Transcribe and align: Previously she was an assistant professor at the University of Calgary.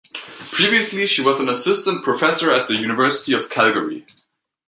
Previously 0.51 1.05
she 1.05 1.21
was 1.23 1.39
an 1.39 1.47
assistant 1.47 2.03
professor 2.03 2.51
at 2.51 2.67
the 2.67 2.73
University 2.73 3.33
of 3.33 3.51
Calgary. 3.51 4.03